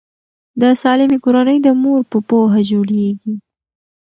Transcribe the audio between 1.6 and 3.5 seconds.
د مور په پوهه جوړیږي.